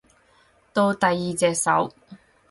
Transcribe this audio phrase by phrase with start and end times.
[0.73, 1.93] 到第二隻手